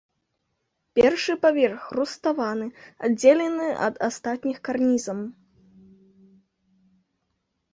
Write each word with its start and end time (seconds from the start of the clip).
Першы 0.99 1.33
паверх 1.43 1.83
руставаны, 1.97 2.65
аддзелены 3.09 3.67
ад 3.89 3.95
астатніх 4.09 4.57
карнізам. 4.69 5.23